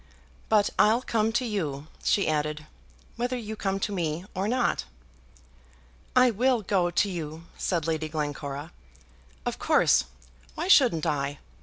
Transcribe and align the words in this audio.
"But 0.49 0.71
I'll 0.79 1.03
come 1.03 1.31
to 1.33 1.45
you," 1.45 1.85
she 2.03 2.27
added, 2.27 2.65
"whether 3.17 3.37
you 3.37 3.55
come 3.55 3.79
to 3.81 3.91
me 3.91 4.25
or 4.33 4.47
not." 4.47 4.85
"I 6.15 6.31
will 6.31 6.63
go 6.63 6.89
to 6.89 7.07
you," 7.07 7.43
said 7.55 7.85
Lady 7.85 8.09
Glencora, 8.09 8.71
"of 9.45 9.59
course, 9.59 10.05
why 10.55 10.67
shouldn't 10.69 11.05
I? 11.05 11.37